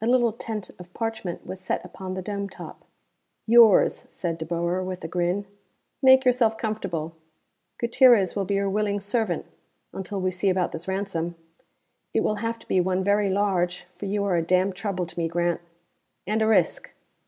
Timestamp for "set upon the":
1.60-2.20